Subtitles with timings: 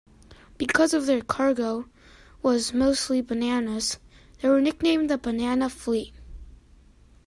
[0.57, 1.85] Because of their cargo
[2.41, 3.99] was mostly bananas,
[4.41, 6.11] they were nicknamed the "Banana Fleet".